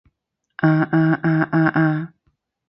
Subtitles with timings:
[0.55, 2.13] 啊啊啊啊啊